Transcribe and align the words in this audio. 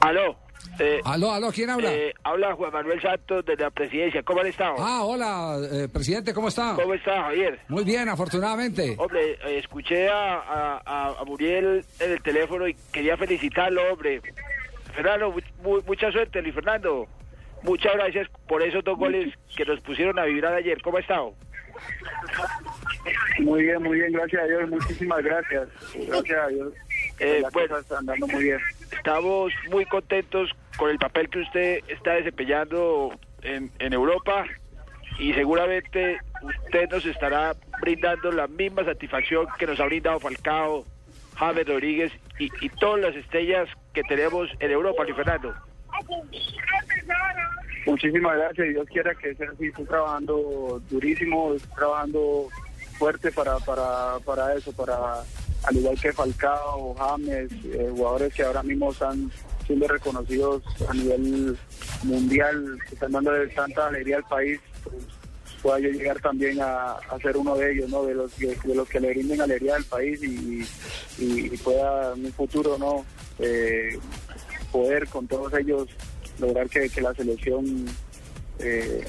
Aló, 0.00 0.36
eh, 0.78 1.00
Aló, 1.04 1.30
aló, 1.32 1.50
¿quién 1.52 1.68
habla? 1.70 1.92
eh, 1.92 2.14
habla 2.24 2.54
Juan 2.54 2.72
Manuel 2.72 3.00
Santos 3.02 3.44
de 3.44 3.56
la 3.56 3.70
presidencia. 3.70 4.22
¿Cómo 4.22 4.40
han 4.40 4.46
estado? 4.46 4.76
Ah, 4.78 5.02
hola, 5.04 5.58
eh, 5.70 5.88
presidente, 5.92 6.32
¿cómo 6.32 6.48
está? 6.48 6.74
¿Cómo 6.74 6.94
está, 6.94 7.22
Javier? 7.24 7.58
Muy 7.68 7.84
bien, 7.84 8.08
afortunadamente. 8.08 8.94
Hombre, 8.98 9.32
eh, 9.44 9.58
escuché 9.58 10.08
a, 10.08 10.80
a- 10.86 11.24
Muriel 11.26 11.84
en 12.00 12.12
el 12.12 12.22
teléfono 12.22 12.66
y 12.66 12.74
quería 12.92 13.16
felicitarlo, 13.16 13.82
hombre. 13.92 14.22
Fernando, 14.94 15.30
mu- 15.32 15.40
mu- 15.62 15.82
mucha 15.86 16.10
suerte, 16.10 16.40
Luis 16.42 16.54
Fernando. 16.54 17.06
Muchas 17.62 17.92
gracias 17.94 18.26
por 18.48 18.62
esos 18.62 18.82
dos 18.82 18.98
goles 18.98 19.34
que 19.54 19.64
nos 19.66 19.80
pusieron 19.80 20.18
a 20.18 20.24
vibrar 20.24 20.54
ayer. 20.54 20.80
¿Cómo 20.82 20.96
ha 20.96 21.00
estado? 21.00 21.34
Muy 23.38 23.62
bien, 23.62 23.82
muy 23.82 23.98
bien, 23.98 24.12
gracias 24.12 24.42
a 24.42 24.46
Dios, 24.46 24.68
muchísimas 24.70 25.22
gracias. 25.22 25.68
Gracias 26.08 26.38
a 26.38 26.46
Dios. 26.48 26.72
Eh, 27.20 27.40
Las 27.42 27.52
bueno. 27.52 27.76
cosas 27.76 27.98
andando 27.98 28.26
muy 28.26 28.44
bien. 28.44 28.58
Estamos 28.90 29.52
muy 29.70 29.84
contentos 29.86 30.50
con 30.76 30.90
el 30.90 30.98
papel 30.98 31.28
que 31.28 31.40
usted 31.40 31.78
está 31.88 32.12
desempeñando 32.14 33.12
en, 33.42 33.70
en 33.78 33.92
Europa 33.92 34.46
y 35.18 35.34
seguramente 35.34 36.18
usted 36.42 36.88
nos 36.90 37.04
estará 37.04 37.54
brindando 37.80 38.32
la 38.32 38.46
misma 38.46 38.84
satisfacción 38.84 39.46
que 39.58 39.66
nos 39.66 39.78
ha 39.80 39.84
brindado 39.84 40.18
Falcao, 40.18 40.84
James 41.36 41.66
Rodríguez 41.68 42.12
y, 42.38 42.50
y 42.64 42.68
todas 42.70 43.00
las 43.02 43.14
estrellas 43.16 43.68
que 43.92 44.02
tenemos 44.04 44.48
en 44.58 44.70
Europa, 44.70 45.04
Luis 45.04 45.16
Fernando. 45.16 45.54
Muchísimas 47.86 48.36
gracias 48.36 48.68
Dios 48.68 48.86
quiera 48.88 49.14
que 49.14 49.34
sea 49.34 49.50
así. 49.50 49.66
Estoy 49.66 49.84
trabajando 49.84 50.80
durísimo, 50.88 51.54
estoy 51.54 51.74
trabajando 51.76 52.48
fuerte 52.98 53.32
para, 53.32 53.58
para, 53.58 54.18
para 54.24 54.54
eso, 54.54 54.72
para 54.72 55.22
al 55.64 55.76
igual 55.76 56.00
que 56.00 56.12
Falcao, 56.12 56.94
James, 56.94 57.50
eh, 57.64 57.88
jugadores 57.90 58.34
que 58.34 58.42
ahora 58.42 58.62
mismo 58.62 58.92
están 58.92 59.30
siendo 59.66 59.86
reconocidos 59.86 60.62
a 60.88 60.94
nivel 60.94 61.56
mundial, 62.02 62.78
que 62.88 62.94
están 62.94 63.12
dando 63.12 63.30
tanta 63.54 63.86
alegría 63.86 64.16
al 64.16 64.24
país, 64.24 64.60
pues, 64.82 64.96
pueda 65.62 65.78
yo 65.78 65.90
llegar 65.90 66.18
también 66.20 66.58
a, 66.60 66.96
ser 67.22 67.36
uno 67.36 67.54
de 67.56 67.72
ellos, 67.72 67.90
¿no? 67.90 68.04
De 68.04 68.14
los 68.14 68.36
de 68.38 68.74
los 68.74 68.88
que 68.88 68.98
le 68.98 69.10
brinden 69.10 69.40
alegría 69.40 69.76
al 69.76 69.84
país 69.84 70.20
y 70.22 71.56
pueda 71.58 72.14
en 72.14 72.24
un 72.24 72.32
futuro, 72.32 72.78
¿no? 72.78 73.04
Eh, 73.40 73.98
poder 74.70 75.08
con 75.08 75.26
todos 75.26 75.52
ellos 75.54 75.88
lograr 76.38 76.68
que, 76.68 76.88
que 76.88 77.00
la 77.00 77.14
selección, 77.14 77.86
eh, 78.58 79.04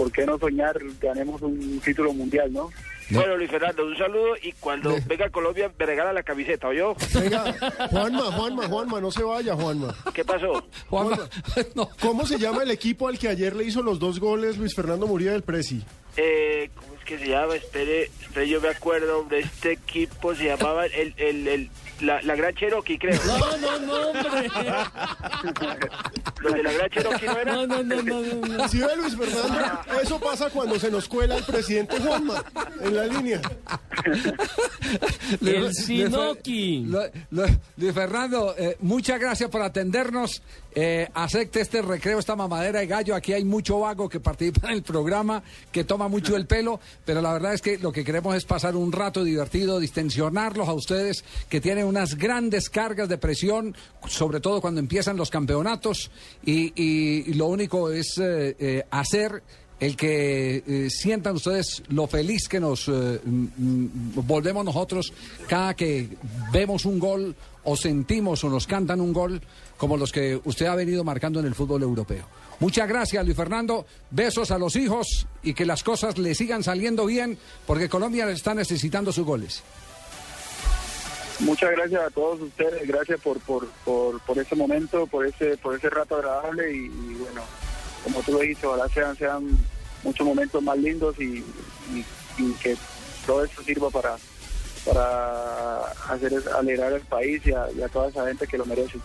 ¿por 0.00 0.10
qué 0.10 0.24
no 0.24 0.38
soñar? 0.38 0.78
Ganemos 0.98 1.42
un 1.42 1.78
título 1.84 2.14
mundial, 2.14 2.50
¿no? 2.50 2.70
Bueno, 3.10 3.36
Luis 3.36 3.50
Fernando, 3.50 3.84
un 3.84 3.98
saludo 3.98 4.34
y 4.42 4.52
cuando 4.52 4.96
venga 5.06 5.26
a 5.26 5.30
Colombia 5.30 5.70
me 5.78 5.84
regala 5.84 6.10
la 6.10 6.22
camiseta, 6.22 6.68
¿oyó? 6.68 6.94
Venga, 7.12 7.54
Juanma, 7.90 8.22
Juanma, 8.32 8.66
Juanma, 8.66 9.00
no 9.02 9.10
se 9.10 9.22
vaya, 9.22 9.54
Juanma. 9.54 9.94
¿Qué 10.14 10.24
pasó? 10.24 10.64
Juanma, 10.88 11.18
no, 11.74 11.90
¿Cómo 12.00 12.24
se 12.24 12.38
llama 12.38 12.62
el 12.62 12.70
equipo 12.70 13.08
al 13.08 13.18
que 13.18 13.28
ayer 13.28 13.54
le 13.54 13.64
hizo 13.64 13.82
los 13.82 13.98
dos 13.98 14.20
goles 14.20 14.56
Luis 14.56 14.74
Fernando 14.74 15.06
Murillo 15.06 15.32
del 15.32 15.42
Presi? 15.42 15.84
Eh, 16.16 16.70
¿Cómo 16.74 16.94
es 16.94 17.04
que 17.04 17.18
se 17.18 17.28
llama? 17.28 17.54
Espere, 17.56 18.10
espere, 18.20 18.48
yo 18.48 18.60
me 18.60 18.68
acuerdo 18.68 19.24
de 19.24 19.40
este 19.40 19.72
equipo, 19.72 20.34
se 20.34 20.44
llamaba 20.44 20.86
el, 20.86 21.14
el, 21.16 21.48
el, 21.48 21.70
la, 22.00 22.20
la 22.22 22.34
Gran 22.34 22.54
Cherokee, 22.54 22.98
creo. 22.98 23.18
No, 23.24 23.56
no, 23.58 23.78
no, 23.80 24.08
hombre. 24.10 24.50
Los 26.40 26.52
de 26.54 26.62
la 26.62 26.72
Gran 26.72 26.90
Cherokee 26.90 27.26
no 27.26 27.38
eran. 27.38 27.54
No, 27.54 27.66
no, 27.66 27.82
no, 27.82 28.02
no, 28.02 28.20
no, 28.22 28.46
no. 28.46 28.68
¿Sí 28.68 28.78
ve 28.78 28.96
Luis 28.96 29.16
Fernando? 29.16 29.80
Eso 30.02 30.18
pasa 30.20 30.50
cuando 30.50 30.78
se 30.78 30.90
nos 30.90 31.08
cuela 31.08 31.36
el 31.36 31.44
presidente 31.44 31.98
Juanma 32.00 32.44
en 32.80 32.96
la 32.96 33.06
línea. 33.06 33.40
El 35.40 35.74
Sinoki. 35.74 36.84
Lu- 36.86 36.98
Lu- 37.30 37.58
Luis 37.76 37.92
Fernando, 37.94 38.54
eh, 38.56 38.76
muchas 38.80 39.20
gracias 39.20 39.48
por 39.50 39.62
atendernos. 39.62 40.42
Eh, 40.72 41.08
acepte 41.14 41.60
este 41.60 41.82
recreo, 41.82 42.18
esta 42.20 42.36
mamadera 42.36 42.78
de 42.80 42.86
gallo. 42.86 43.14
Aquí 43.16 43.32
hay 43.32 43.44
mucho 43.44 43.80
vago 43.80 44.08
que 44.08 44.20
participa 44.20 44.68
en 44.68 44.74
el 44.74 44.82
programa, 44.82 45.42
que 45.72 45.82
toma 45.84 46.06
mucho 46.08 46.36
el 46.36 46.46
pelo, 46.46 46.78
pero 47.04 47.20
la 47.20 47.32
verdad 47.32 47.54
es 47.54 47.62
que 47.62 47.78
lo 47.78 47.90
que 47.90 48.04
queremos 48.04 48.36
es 48.36 48.44
pasar 48.44 48.76
un 48.76 48.92
rato 48.92 49.24
divertido, 49.24 49.80
distensionarlos 49.80 50.68
a 50.68 50.72
ustedes 50.72 51.24
que 51.48 51.60
tienen 51.60 51.86
unas 51.86 52.16
grandes 52.16 52.70
cargas 52.70 53.08
de 53.08 53.18
presión, 53.18 53.74
sobre 54.06 54.38
todo 54.40 54.60
cuando 54.60 54.78
empiezan 54.80 55.16
los 55.16 55.30
campeonatos, 55.30 56.10
y, 56.44 56.72
y- 56.80 57.30
y 57.30 57.34
lo 57.34 57.46
único 57.46 57.90
es 57.90 58.16
eh, 58.18 58.54
eh, 58.58 58.84
hacer 58.90 59.42
el 59.80 59.96
que 59.96 60.62
eh, 60.66 60.90
sientan 60.90 61.36
ustedes 61.36 61.82
lo 61.88 62.06
feliz 62.06 62.48
que 62.48 62.60
nos 62.60 62.86
eh, 62.88 63.18
volvemos 63.24 64.64
nosotros 64.64 65.12
cada 65.48 65.74
que 65.74 66.06
vemos 66.52 66.84
un 66.84 66.98
gol 66.98 67.34
o 67.64 67.76
sentimos 67.76 68.44
o 68.44 68.50
nos 68.50 68.66
cantan 68.66 69.00
un 69.00 69.12
gol 69.12 69.40
como 69.78 69.96
los 69.96 70.12
que 70.12 70.38
usted 70.44 70.66
ha 70.66 70.74
venido 70.74 71.02
marcando 71.02 71.40
en 71.40 71.46
el 71.46 71.54
fútbol 71.54 71.82
europeo. 71.82 72.26
Muchas 72.60 72.86
gracias, 72.86 73.24
Luis 73.24 73.36
Fernando. 73.36 73.86
Besos 74.10 74.50
a 74.50 74.58
los 74.58 74.76
hijos 74.76 75.26
y 75.42 75.54
que 75.54 75.64
las 75.64 75.82
cosas 75.82 76.18
le 76.18 76.34
sigan 76.34 76.62
saliendo 76.62 77.06
bien 77.06 77.38
porque 77.66 77.88
Colombia 77.88 78.30
está 78.30 78.54
necesitando 78.54 79.12
sus 79.12 79.24
goles. 79.24 79.62
Muchas 81.38 81.70
gracias 81.70 82.02
a 82.02 82.10
todos 82.10 82.38
ustedes, 82.42 82.86
gracias 82.86 83.18
por 83.22 83.40
por, 83.40 83.66
por, 83.82 84.20
por 84.20 84.38
ese 84.38 84.54
momento, 84.54 85.06
por 85.06 85.26
ese 85.26 85.56
por 85.56 85.74
ese 85.74 85.88
rato 85.88 86.16
agradable 86.16 86.70
y 86.70 86.88
bueno, 86.88 87.42
como 88.04 88.20
tú 88.22 88.32
lo 88.32 88.38
dijiste, 88.40 88.66
ojalá 88.66 88.88
sean, 88.88 89.16
sean 89.16 89.58
muchos 90.02 90.26
momentos 90.26 90.62
más 90.62 90.78
lindos 90.78 91.14
y, 91.18 91.44
y- 91.94 92.04
y 92.38 92.52
que 92.62 92.76
todo 93.26 93.44
esto 93.44 93.62
sirva 93.62 93.90
para 93.90 94.16
para 94.84 95.78
hacer 96.08 96.32
alegrar 96.58 96.92
al 96.94 97.02
país 97.02 97.42
y 97.44 97.52
a, 97.52 97.66
y 97.76 97.82
a 97.82 97.88
toda 97.88 98.08
esa 98.08 98.26
gente 98.26 98.46
que 98.46 98.56
lo 98.56 98.64
merece. 98.64 98.98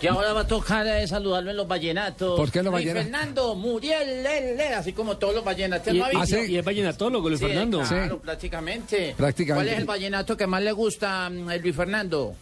Que 0.00 0.08
ahora 0.08 0.32
va 0.32 0.40
a 0.40 0.46
tocar 0.46 0.84
eh, 0.86 1.06
saludarlo 1.06 1.50
en 1.52 1.56
los 1.58 1.68
vallenatos. 1.68 2.36
¿Por 2.36 2.50
qué 2.50 2.62
los 2.62 2.72
Luis 2.72 2.86
vallenatos? 2.86 3.02
Fernando, 3.12 3.54
Muriel, 3.54 4.22
Lele, 4.24 4.74
así 4.74 4.92
como 4.92 5.16
todos 5.18 5.34
los 5.36 5.44
vallenatos. 5.44 5.94
Y, 5.94 5.98
¿no 5.98 6.06
ha 6.06 6.12
y- 6.12 6.16
visto? 6.16 6.36
Ah, 6.36 6.40
sí. 6.44 6.52
y 6.52 6.56
es 6.58 6.64
vallenatólogo, 6.64 7.28
Luis 7.28 7.38
Sí, 7.40 7.46
Fernando. 7.46 7.82
Claro, 7.82 8.14
Sí. 8.16 8.20
prácticamente. 8.24 9.14
Prácticamente. 9.16 9.66
¿Cuál 9.68 9.74
es 9.74 9.80
el 9.80 9.86
vallenato 9.86 10.36
que 10.36 10.46
más 10.48 10.62
le 10.62 10.72
gusta 10.72 11.30
mm, 11.30 11.48
a 11.50 11.56
Luis 11.56 11.76
Fernando? 11.76 12.34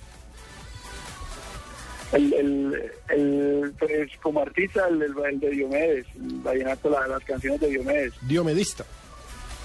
El, 2.13 2.33
el, 2.33 2.93
el, 3.11 3.73
pues, 3.79 4.11
como 4.23 4.41
artista, 4.41 4.89
el, 4.89 5.03
el, 5.03 5.13
el 5.31 5.41
de 5.41 5.51
Diomedes, 5.51 6.07
el 6.17 6.35
vallenato, 6.41 6.89
la- 6.89 7.07
las 7.07 7.23
canciones 7.25 7.61
de 7.61 7.69
Diomedes. 7.69 8.15
Diomedista. 8.23 8.85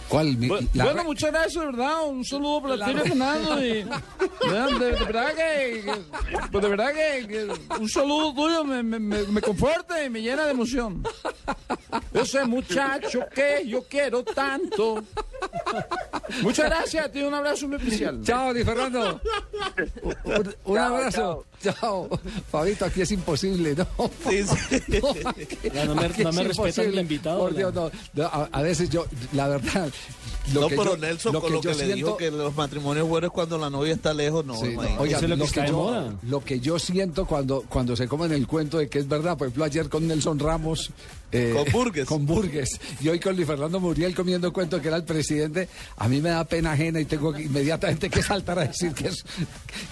¿Cuál? 0.09 0.35
Mi- 0.37 0.49
la- 0.73 0.83
bueno, 0.83 1.05
muchas 1.05 1.31
gracias, 1.31 1.55
de 1.63 1.65
verdad. 1.71 2.05
Un 2.05 2.25
saludo 2.25 2.61
para 2.61 2.75
La- 2.75 2.85
ti, 2.87 2.93
Fernando. 3.09 3.63
Y, 3.65 3.67
de, 4.49 4.79
de- 4.79 4.91
de 4.91 5.05
verdad 5.05 5.29
que, 5.33 5.81
que- 5.85 6.37
pues 6.51 6.61
de 6.63 6.69
verdad 6.69 6.93
que, 6.93 7.27
que 7.27 7.47
un 7.79 7.89
saludo 7.89 8.33
tuyo 8.33 8.63
me, 8.65 8.83
me, 8.83 8.99
me, 8.99 9.23
me 9.23 9.41
conforta 9.41 10.03
y 10.03 10.09
me 10.09 10.21
llena 10.21 10.45
de 10.45 10.51
emoción. 10.51 11.01
Ese 12.13 12.43
muchacho 12.45 13.21
que 13.33 13.63
yo 13.65 13.83
quiero 13.89 14.23
tanto. 14.23 15.01
Muchas 16.41 16.65
gracias, 16.69 17.11
tío. 17.11 17.27
Un 17.27 17.33
abrazo 17.33 17.67
muy 17.67 17.77
especial. 17.77 18.21
Chao, 18.23 18.53
Luis 18.53 18.65
Fernando. 18.65 19.19
Un, 20.23 20.55
un 20.65 20.77
abrazo. 20.77 21.45
Chao. 21.61 22.09
Fabito, 22.51 22.85
aquí 22.85 23.01
es 23.01 23.11
imposible, 23.11 23.75
¿no? 23.75 23.87
Ya 25.73 25.85
no 25.85 25.95
me- 25.95 26.05
Aquí 26.05 26.23
no 26.23 26.31
me 26.33 26.43
respetan 26.43 26.85
el 26.85 26.99
invitado, 26.99 27.39
Por. 27.39 27.55
Dios, 27.55 27.73
no. 27.73 27.91
No, 28.13 28.23
a, 28.25 28.49
a 28.51 28.61
veces 28.61 28.89
yo, 28.89 29.05
la 29.33 29.47
verdad. 29.47 29.89
Lo 30.53 30.61
no, 30.61 30.67
que 30.67 30.75
pero 30.75 30.91
yo- 30.95 30.97
Nelson, 30.97 31.33
lo 31.33 31.39
con 31.41 31.49
que 31.49 31.55
lo 31.55 31.61
que 31.61 31.65
yo 31.65 31.69
le 31.71 31.75
siento- 31.77 31.95
dijo 31.95 32.17
que 32.17 32.31
los 32.31 32.55
matrimonios 32.55 33.07
buenos 33.07 33.31
cuando 33.31 33.57
la 33.57 33.69
novia 33.69 33.93
está 33.93 34.13
lejos, 34.13 34.43
no, 34.45 34.55
Sí, 34.55 34.75
no, 34.75 34.81
oiga, 34.99 35.17
Eso 35.17 35.25
es 35.25 35.29
lo 35.29 35.35
que 35.37 35.37
lo, 35.37 35.47
que 35.63 35.67
yo, 35.71 35.77
moda. 35.77 36.13
lo 36.23 36.43
que 36.43 36.59
yo 36.59 36.79
siento 36.79 37.25
cuando, 37.25 37.63
cuando 37.69 37.95
se 37.95 38.07
comen 38.09 38.31
el 38.33 38.45
cuento 38.45 38.77
de 38.77 38.89
que 38.89 38.99
es 38.99 39.07
verdad, 39.07 39.37
por 39.37 39.47
ejemplo, 39.47 39.63
ayer 39.63 39.87
con 39.89 40.05
Nelson 40.07 40.39
Ramos. 40.39 40.91
eh, 41.31 41.51
Con 41.55 41.71
Burgues. 41.71 42.05
Con 42.09 42.25
Burgues. 42.27 42.79
Y 43.01 43.07
hoy 43.09 43.19
con 43.19 43.35
Luis 43.35 43.47
Fernando 43.47 43.79
Muriel 43.79 44.13
comiendo 44.13 44.51
cuento 44.53 44.79
que 44.79 44.89
era 44.89 44.97
el 44.97 45.03
presidente. 45.03 45.67
A 45.97 46.07
mí 46.07 46.21
me 46.21 46.29
da 46.29 46.43
pena 46.43 46.73
ajena 46.73 46.99
y 46.99 47.05
tengo 47.05 47.33
que 47.33 47.41
inmediatamente 47.43 48.07
que 48.09 48.21
saltar 48.21 48.59
a 48.59 48.67
decir 48.67 48.93
que 48.93 49.07
es, 49.07 49.25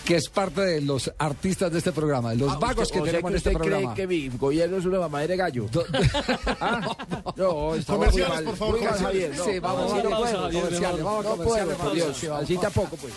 que 0.06 0.18
es 0.18 0.30
parte 0.30 0.62
de 0.62 0.82
los 0.82 1.12
artistas 1.18 1.72
de 1.72 1.80
este 1.80 1.92
programa, 1.94 2.30
de 2.32 2.36
los 2.38 2.60
vagos 2.60 2.92
que 2.92 3.02
tenemos 3.02 3.32
en 3.32 3.38
este 3.38 3.52
programa. 3.52 3.96
mi 4.08 4.28
gobierno 4.30 4.78
es 4.78 4.86
una 4.86 5.00
mamadera 5.00 5.32
de 5.32 5.38
gallo? 5.38 5.66
Do- 5.72 5.84
No, 7.36 7.72
Comerciales, 7.88 8.42
por 8.42 8.56
favor, 8.58 8.78
comerciales. 8.80 9.42
Sí, 9.44 9.60
vamos, 9.60 9.92
Sí, 9.92 9.98
Javier, 9.98 10.41
comerciales, 10.50 11.04
vamos 11.04 11.26
a 11.26 11.30
No 11.30 11.36
comerciales, 11.36 11.76
puedo, 11.76 11.86
por. 11.86 11.94
Dios. 11.94 12.24
Así 12.24 12.58
tampoco, 12.58 12.98
pues. 12.98 13.14